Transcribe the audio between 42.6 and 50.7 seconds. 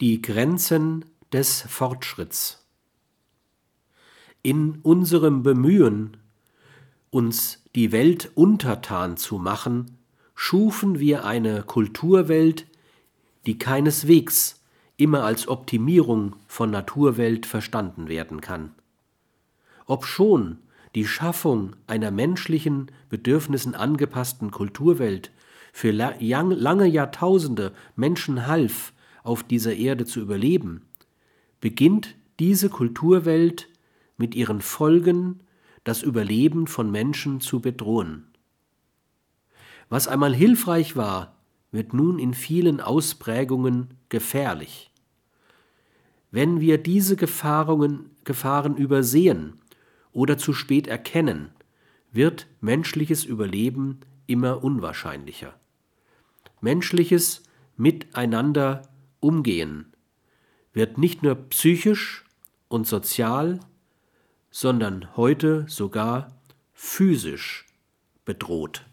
Ausprägungen gefährlich. Wenn wir diese Gefahren, Gefahren übersehen oder zu